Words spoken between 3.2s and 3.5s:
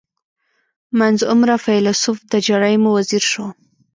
شو.